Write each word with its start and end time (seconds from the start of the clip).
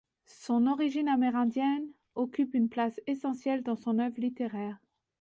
Son 0.25 0.65
origine 0.65 1.07
amérindienne 1.09 1.87
occupe 2.15 2.55
une 2.55 2.69
place 2.69 2.99
essentielle 3.05 3.61
dans 3.61 3.75
son 3.75 3.99
œuvre 3.99 4.19
littéraire. 4.19 4.79